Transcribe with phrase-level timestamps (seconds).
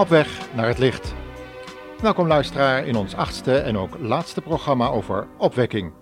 [0.00, 1.14] Op weg naar het licht.
[2.02, 5.92] Welkom luisteraar in ons achtste en ook laatste programma over opwekking,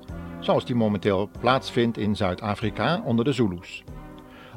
[0.41, 3.84] zoals die momenteel plaatsvindt in Zuid-Afrika onder de Zulus.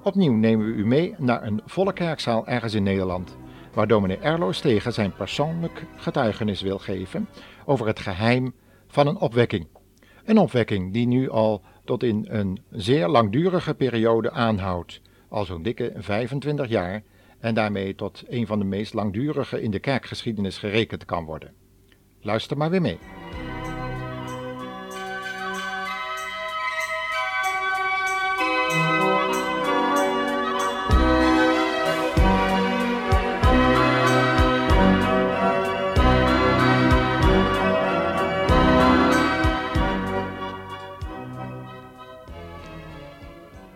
[0.04, 3.38] Opnieuw nemen we u mee naar een volle kerkzaal ergens in Nederland,
[3.74, 7.28] waar dominee Erlo Stegen zijn persoonlijk getuigenis wil geven
[7.66, 8.54] over het geheim
[8.88, 9.68] van een opwekking.
[10.26, 15.94] Een opwekking die nu al tot in een zeer langdurige periode aanhoudt, al zo'n dikke
[15.96, 17.04] 25 jaar,
[17.42, 21.54] en daarmee tot een van de meest langdurige in de kerkgeschiedenis gerekend kan worden.
[22.22, 23.21] Luister maar weer mee.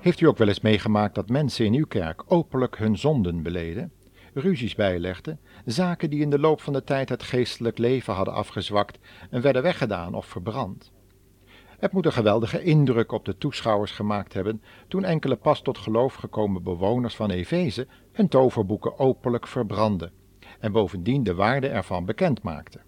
[0.06, 3.92] Heeft u ook wel eens meegemaakt dat mensen in uw kerk openlijk hun zonden beleden,
[4.34, 9.00] ruzies bijlegden, zaken die in de loop van de tijd het geestelijk leven hadden afgezwakt
[9.30, 10.92] en werden weggedaan of verbrand?
[11.80, 16.14] Het moet een geweldige indruk op de toeschouwers gemaakt hebben toen enkele pas tot geloof
[16.14, 20.11] gekomen bewoners van Efeze hun toverboeken openlijk verbrandden
[20.59, 22.81] en bovendien de waarde ervan bekend maakten.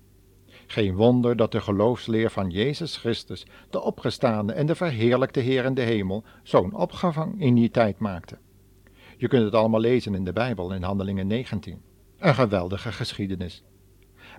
[0.68, 5.74] Geen wonder dat de geloofsleer van Jezus Christus, de opgestaande en de verheerlijkte Heer in
[5.74, 8.38] de hemel, zo'n opgevang in die tijd maakte.
[9.18, 11.82] Je kunt het allemaal lezen in de Bijbel in Handelingen 19.
[12.18, 13.64] Een geweldige geschiedenis.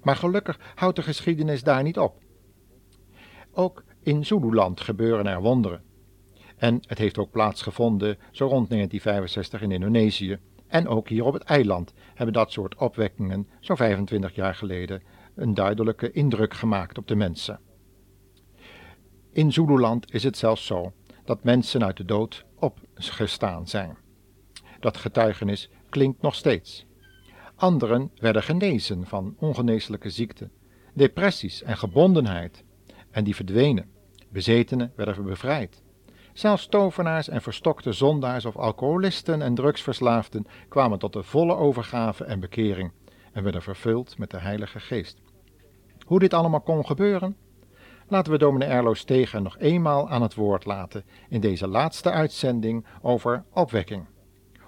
[0.03, 2.23] Maar gelukkig houdt de geschiedenis daar niet op.
[3.53, 5.83] Ook in Zululand gebeuren er wonderen.
[6.57, 10.39] En het heeft ook plaatsgevonden zo rond 1965 in Indonesië.
[10.67, 15.03] En ook hier op het eiland hebben dat soort opwekkingen zo 25 jaar geleden
[15.39, 17.61] een duidelijke indruk gemaakt op de mensen.
[19.33, 20.93] In Zululand is het zelfs zo
[21.25, 23.97] dat mensen uit de dood opgestaan zijn.
[24.81, 26.87] Dat getuigenis klinkt nog steeds.
[27.55, 30.53] Anderen werden genezen van ongeneeslijke ziekten,
[30.95, 32.65] depressies en gebondenheid,
[33.11, 33.91] en die verdwenen.
[34.29, 35.83] Bezetenen werden bevrijd.
[36.33, 42.41] Zelfs tovenaars en verstokte zondaars of alcoholisten en drugsverslaafden kwamen tot de volle overgave en
[42.41, 42.93] bekering
[43.33, 45.23] en werden vervuld met de Heilige Geest.
[46.09, 47.37] Hoe dit allemaal kon gebeuren?
[48.07, 52.87] Laten we dominee Erlo Stegen nog eenmaal aan het woord laten in deze laatste uitzending
[53.03, 54.07] over opwekking.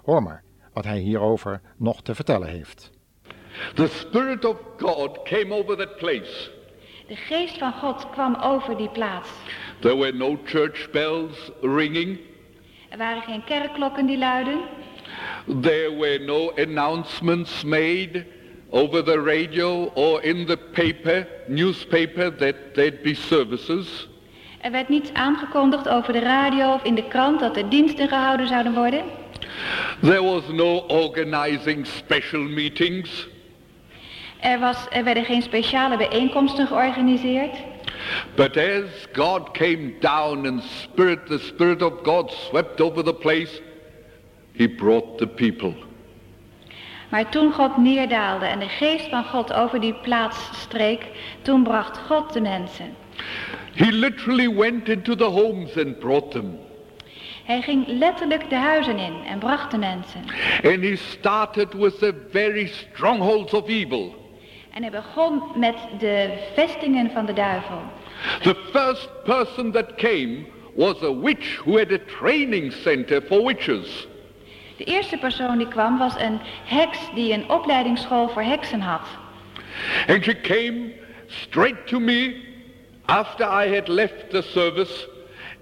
[0.03, 0.43] Hoor maar
[0.73, 2.91] wat hij hierover nog te vertellen heeft.
[3.73, 6.51] The Spirit of God came over that place.
[7.07, 9.29] De geest van God kwam over die plaats.
[9.79, 12.19] There were no church bells ringing.
[12.89, 14.59] Er waren geen kerkklokken die luiden.
[15.61, 18.25] There were no announcements made
[18.71, 24.07] over the radio or in the paper, newspaper that there'd be services.
[24.61, 28.47] Er werd niets aangekondigd over de radio of in de krant dat er diensten gehouden
[28.47, 29.03] zouden worden.
[30.01, 33.27] There was no organizing special meetings.
[34.39, 37.55] Er, was, er werden geen speciale bijeenkomsten georganiseerd.
[38.35, 43.61] But as God came down and spirit, the Spirit of God swept over the place,
[44.53, 45.73] he brought the people.
[47.11, 51.05] Maar toen God neerdaalde en de geest van God over die plaats streek,
[51.41, 52.95] toen bracht God de mensen.
[53.73, 56.59] He literally went into the homes and brought them.
[57.43, 60.21] Hij ging letterlijk de huizen in en bracht de mensen.
[60.63, 64.15] And he started with the very strongholds of evil.
[64.73, 67.81] En hij begon met de vestingen van de duivel.
[68.41, 70.37] The first person that came
[70.75, 74.07] was a witch who had a training center for witches.
[74.81, 79.07] De eerste persoon die kwam was een heks die een opleidingsschool voor heksen had.
[80.07, 80.91] And she came
[81.27, 82.35] straight to me
[83.05, 85.07] after I had left the service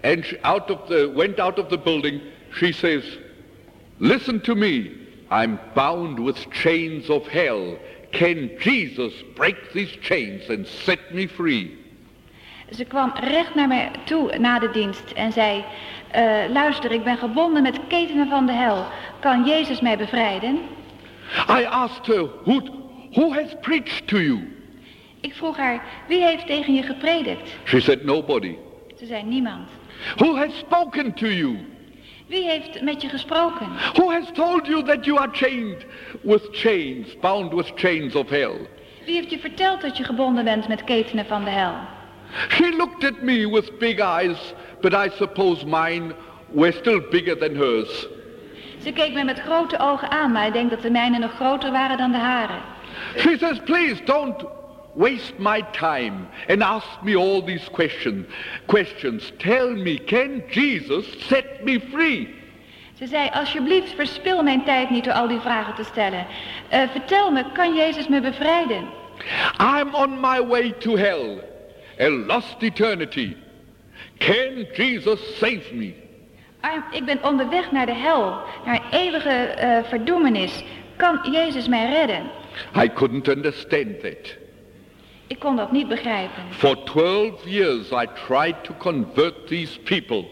[0.03, 2.21] and she out of the, went out of the building.
[2.51, 3.03] She says,
[3.97, 4.91] listen to me.
[5.29, 7.77] I'm bound with chains of hell.
[8.11, 11.77] Can Jesus break these chains and set me free?
[12.75, 15.63] Ze kwam recht naar mij toe na de dienst en zei,
[16.15, 18.85] uh, luister, ik ben gebonden met ketenen van de hel.
[19.19, 20.59] Kan Jezus mij bevrijden?
[21.49, 22.61] I asked her, who,
[23.11, 24.57] who has preached to you?
[25.21, 27.49] Ik vroeg haar, wie heeft tegen je gepredikt?
[27.63, 28.55] She said, nobody.
[28.97, 29.69] Ze zei, niemand.
[30.15, 31.57] Who has spoken to you?
[32.27, 33.67] Wie heeft met je gesproken?
[33.93, 35.85] Who has told you that you are chained
[36.21, 38.67] with chains, bound with chains of hell?
[39.05, 41.73] Wie heeft je verteld dat je gebonden bent met ketenen van de hel?
[42.49, 46.13] She looked at me with big eyes, but I suppose mine
[46.53, 48.07] were still bigger than hers.
[48.83, 51.71] Ze keek me met grote ogen aan, maar ik denk dat de mijne nog groter
[51.71, 52.59] waren dan de hare.
[53.17, 54.43] She says, please don't
[54.93, 58.25] waste my time and ask me all these question,
[58.65, 59.31] questions.
[59.37, 62.37] Tell me, can Jesus set me free?
[62.97, 66.25] Ze zei, alsjeblieft verspil mijn tijd niet door al die vragen te stellen.
[66.69, 68.87] Eh, vertel me, kan Jezus me bevrijden?
[69.59, 71.43] I'm on my way to hell,
[71.99, 73.35] a lost eternity.
[74.17, 75.93] Can Jesus save me?
[76.61, 80.63] Arm, ik ben onderweg naar de hel, naar een eeuwige eh, verdoemenis.
[80.95, 82.29] Kan Jezus mij redden?
[82.75, 84.37] I couldn't understand that.
[85.27, 86.43] Ik kon dat niet begrijpen.
[86.49, 90.25] For 12 years I tried to convert these people,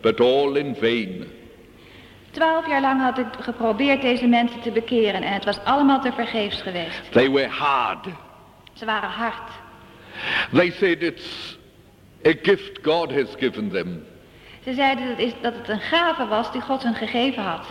[0.00, 1.24] but all in vain.
[2.30, 6.12] Twaalf jaar lang had ik geprobeerd deze mensen te bekeren en het was allemaal te
[6.12, 7.12] vergeefs geweest.
[7.12, 8.06] They were hard.
[8.72, 9.50] Ze waren hard.
[10.52, 11.56] They said it's
[12.24, 14.04] a gift God has given them.
[14.64, 17.66] Ze zeiden dat, is, dat het een gave was die God hun gegeven had.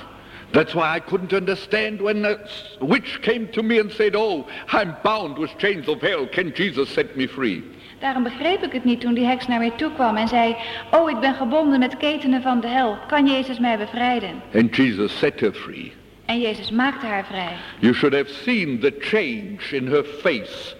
[0.52, 2.40] That's why I couldn't understand when the
[2.80, 6.28] witch came to me and said, Oh, I'm bound with chains of hell.
[6.28, 7.64] Can Jesus set me free?
[8.00, 10.56] Daarom begreep ik het niet toen die heks naar mij toe kwam en zei,
[10.92, 14.42] oh ik ben gebonden met ketenen van de hel, kan Jezus mij bevrijden?
[14.54, 15.94] And Jesus set her free.
[16.26, 17.54] En Jezus maakte haar vrij.
[17.80, 20.76] You should have seen the change in her face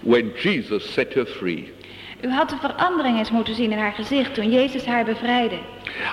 [0.00, 1.72] when Jesus set her free.
[2.20, 5.58] U had de verandering eens moeten zien in haar gezicht toen Jezus haar bevrijdde.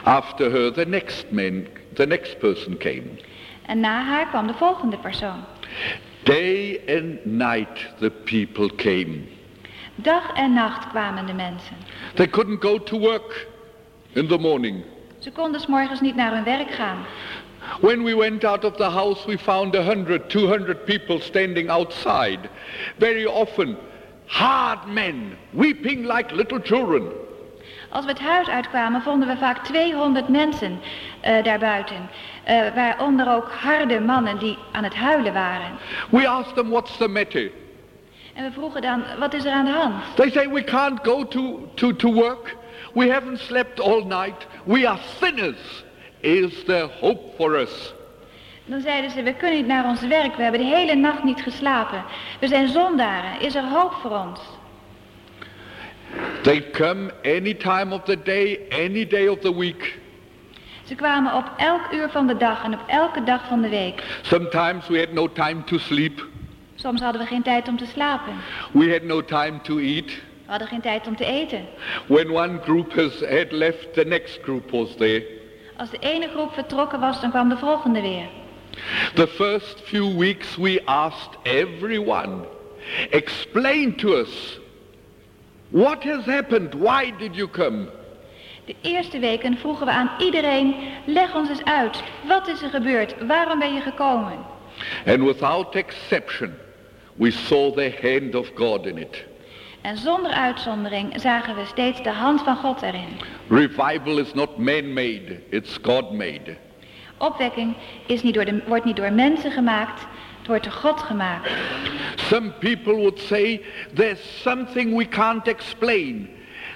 [0.03, 3.03] After her, the next man, the next person came.
[3.65, 5.43] En na haar kwam de volgende persoon.
[6.23, 9.17] Day and night the people came.
[9.95, 11.75] Dag en nacht kwamen de mensen.
[12.13, 13.47] They couldn't go to work
[14.13, 14.83] in the morning.
[15.19, 17.05] Ze konden 's morgens niet naar hun werk gaan.
[17.79, 21.69] When we went out of the house, we found a hundred, two hundred people standing
[21.69, 22.49] outside.
[22.97, 23.77] Very often,
[24.25, 27.03] hard men, weeping like little children.
[27.89, 30.79] Als we het huis uitkwamen vonden we vaak 200 mensen
[31.21, 32.09] eh, daarbuiten.
[32.45, 35.77] eh, waaronder ook harde mannen die aan het huilen waren.
[36.09, 37.51] We asked them, what's the matter?
[38.33, 40.03] En we vroegen dan, wat is er aan de hand?
[40.15, 42.55] They say, we can't go to, to, to work.
[42.93, 44.47] We haven't slept all night.
[44.63, 45.83] We are sinners.
[46.25, 47.93] Is there hope for us?
[48.65, 51.41] Dan zeiden ze, we kunnen niet naar ons werk, we hebben de hele nacht niet
[51.41, 52.03] geslapen.
[52.39, 54.39] We zijn zondaren, is er hoop voor ons?
[56.41, 59.99] They come any time of the day, any day of the week.
[60.83, 64.03] Ze kwamen op elk uur van de dag en op elke dag van de week.
[64.21, 66.27] Sometimes we had no time to sleep.
[66.75, 68.33] Soms hadden we geen tijd om te slapen.
[68.71, 70.05] We had no time to eat.
[70.05, 71.65] We hadden geen tijd om te eten.
[72.07, 75.43] When one group has had left, the next group was there.
[75.77, 78.27] Als de ene groep vertrokken was, dan kwam de volgende weer.
[79.13, 82.45] The first few weeks we asked everyone,
[83.09, 84.59] explain to us,
[85.69, 86.73] what has happened?
[86.73, 87.87] Why did you come?
[88.65, 90.75] De eerste weken vroegen we aan iedereen,
[91.05, 92.03] leg ons eens uit.
[92.27, 93.15] Wat is er gebeurd?
[93.27, 94.45] Waarom ben je gekomen?
[95.05, 96.53] And without exception,
[97.15, 99.23] we saw the hand of God in it.
[99.85, 103.07] En zonder uitzondering zagen we steeds de hand van God erin.
[103.49, 106.57] Revival is not man-made, it's God-made.
[107.17, 110.01] Opwekking is niet door de, wordt niet door mensen gemaakt,
[110.37, 111.49] het wordt door God gemaakt.
[112.15, 113.61] Some people would say
[113.93, 116.29] there's something we can't explain,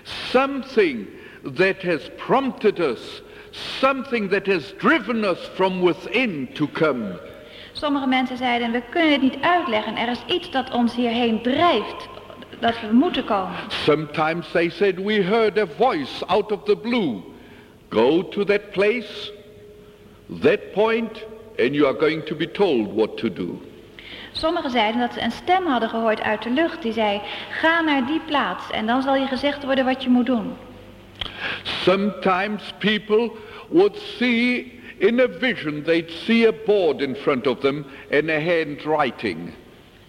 [0.03, 1.07] something
[1.55, 7.19] that has prompted us, something that has driven us from within to come.
[7.71, 9.97] Sommige mensen zeiden, we kunnen het niet uitleggen.
[9.97, 12.09] Er is iets dat ons hierheen drijft,
[12.59, 13.55] dat we moeten komen.
[13.67, 17.21] Sometimes they said we heard a voice out of the blue.
[17.89, 19.31] Go to that place,
[20.41, 21.25] that point,
[21.57, 23.61] and you are going to be told what to do.
[24.31, 28.05] Sommigen zeiden dat ze een stem hadden gehoord uit de lucht die zei, ga naar
[28.05, 30.53] die plaats en dan zal je gezegd worden wat je moet doen.
[31.63, 33.31] Sometimes people
[33.69, 38.39] would see in a vision, they'd see a board in front of them and a
[38.39, 39.53] handwriting.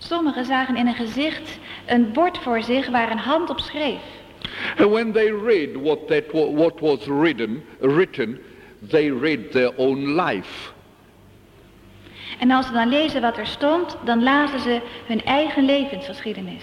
[0.03, 4.01] Sommigen zagen in een gezicht een bord voor zich waar een hand op schreef.
[4.79, 8.39] And when they read what, that, what was written, written,
[8.89, 10.71] they read their own life.
[12.39, 16.63] En als ze dan lezen wat er stond, dan lazen ze hun eigen levensgeschiedenis.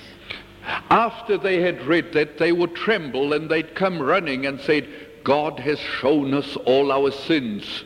[0.88, 4.86] After they had read that, they would tremble and they'd come running and said,
[5.24, 7.86] God has shown us all our sins.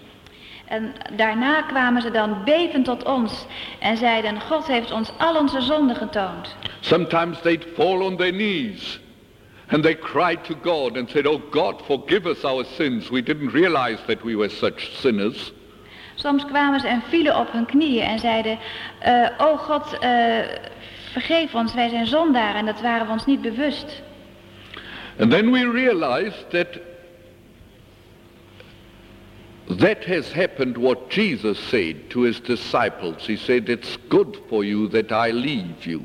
[0.71, 3.45] En daarna kwamen ze dan bevend tot ons
[3.79, 6.55] en zeiden, God heeft ons al onze zonden getoond.
[6.79, 8.99] Sometimes they'd fall on their knees
[9.67, 13.09] and they cried to God and said, Oh God, forgive us our sins.
[13.09, 15.51] We didn't realize that we were such sinners.
[16.15, 18.59] Soms kwamen ze en vielen op hun knieën en zeiden,
[18.99, 20.39] eh, oh God, eh,
[21.11, 24.01] vergeef ons, wij zijn zondaren en dat waren we ons niet bewust.
[25.19, 26.67] And then we realized that
[29.81, 33.27] that has happened what Jesus said to his disciples.
[33.27, 36.01] He said, It's good for you that I leave you.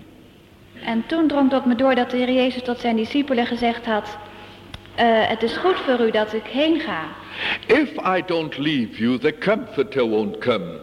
[0.85, 4.16] En toen drong tot me door dat de Heer Jezus tot zijn discipelen gezegd had,
[4.95, 7.09] eh, het is goed voor u dat ik heen ga.
[7.66, 10.78] If I don't leave you, the comforter won't come.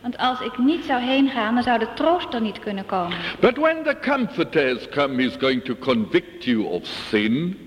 [0.00, 3.16] Want als ik niet zou heen gaan, dan zou de trooster niet kunnen komen.
[3.40, 7.58] But when the comforter has come, he's going to convict you of sin,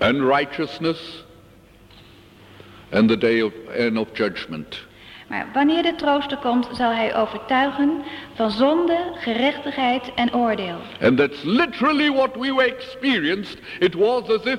[0.00, 1.25] unrighteousness,
[2.90, 4.84] and the day of, and of judgment.
[5.26, 8.02] Maar wanneer de trooster komt, zal hij overtuigen
[8.34, 10.76] van zonde, gerechtigheid en oordeel.
[11.02, 13.58] And that's literally what we experienced.
[13.78, 14.58] It was as if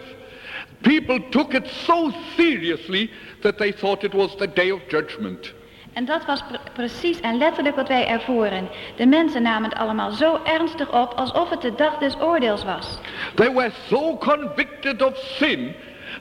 [0.81, 5.53] people took it so seriously that they thought it was the day of judgment.
[5.93, 8.69] En dat was pre- precies en letterlijk wat wij ervoeren.
[8.96, 13.00] De mensen namen het allemaal zo ernstig op alsof het de dag des oordeels was.
[13.36, 15.75] They were so convicted of sin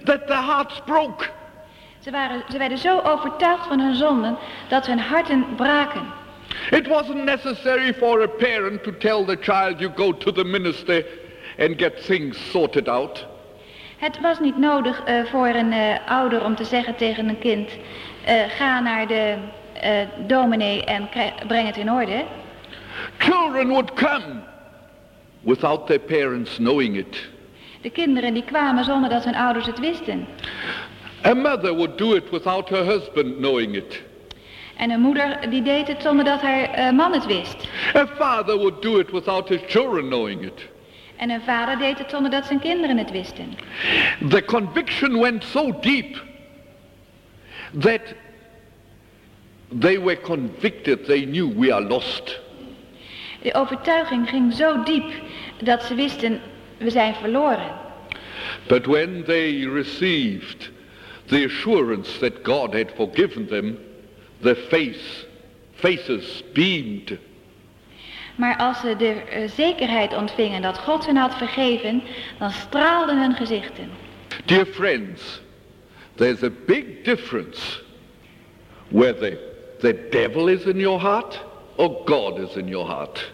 [0.04, 1.28] that their hearts broke.
[2.06, 4.36] Ze, waren, ze werden zo overtuigd van hun zonden
[4.68, 6.02] dat hun harten braken.
[6.70, 11.04] It wasn't necessary for a parent to tell the child you go to the minister
[11.58, 13.26] and get things sorted out.
[13.98, 17.70] Het was niet nodig eh, voor een eh, ouder om te zeggen tegen een kind,
[18.24, 19.36] eh, ga naar de
[20.26, 21.08] dominee en
[21.46, 22.24] breng het in orde.
[23.18, 24.42] Children would come
[25.40, 27.28] without their parents knowing it.
[27.80, 30.26] De kinderen die kwamen zonder dat hun ouders het wisten.
[31.24, 34.02] A mother would do it without her husband knowing it.
[34.76, 37.68] En een moeder die deed het zonder dat haar eh, man het wist.
[37.94, 40.68] A father would do it without his children knowing it.
[41.16, 43.54] En een vader deed het zonder dat zijn kinderen het wisten.
[44.28, 46.22] The conviction went so deep
[47.78, 48.00] that
[49.80, 52.40] they were convicted, they knew we are lost.
[53.42, 55.12] De overtuiging ging zo diep
[55.62, 56.40] dat ze wisten,
[56.78, 57.74] we zijn verloren.
[58.66, 60.70] But when they received
[61.28, 63.78] the assurance that God had forgiven them,
[64.40, 65.24] their face,
[65.74, 67.18] faces beamed.
[68.36, 72.02] Maar als ze de eh, zekerheid ontvingen dat God hen had vergeven,
[72.38, 73.90] dan straalden hun gezichten.
[74.44, 75.40] Dear friends,
[76.14, 77.82] there's a big difference
[78.88, 79.38] whether
[79.78, 81.44] the devil is in your heart
[81.76, 83.32] or God is in your heart.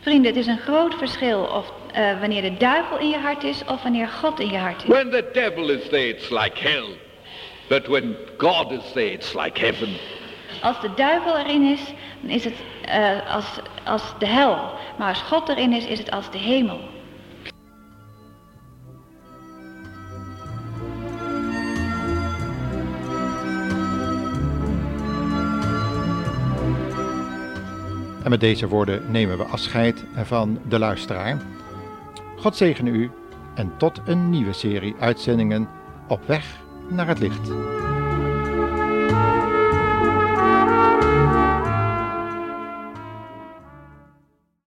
[0.00, 3.62] Vrienden, het is een groot verschil of eh, wanneer de duivel in je hart is
[3.66, 4.88] of wanneer God in je hart is.
[4.88, 6.96] When the devil is there, it's like hell.
[7.68, 9.88] But when God is there, it's like heaven.
[10.62, 11.80] Als de duivel erin is,
[12.20, 12.54] dan is het
[12.84, 13.46] eh, als,
[13.84, 14.72] als de hel.
[14.96, 16.80] Maar als God erin is, is het als de hemel.
[28.30, 31.42] Met deze woorden nemen we afscheid van de luisteraar.
[32.36, 33.10] God zegene u
[33.54, 35.68] en tot een nieuwe serie uitzendingen
[36.08, 36.56] op weg
[36.88, 37.50] naar het licht.